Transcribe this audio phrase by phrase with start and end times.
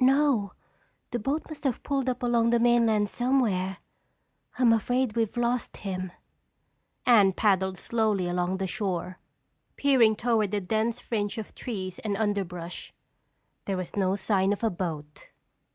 [0.00, 0.54] "No,
[1.10, 3.76] the boat must have pulled up along the mainland somewhere.
[4.58, 6.12] I'm afraid we've lost him."
[7.04, 9.18] Anne paddled slowly along the shore,
[9.76, 12.94] peering toward the dense fringe of trees and underbrush.
[13.66, 15.28] There was no sign of a boat.